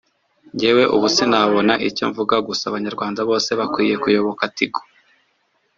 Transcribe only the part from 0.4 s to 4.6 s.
njyewe ubu sinabona icyo mvuga gusa abanyarwanda bose bakwiye kuyoboka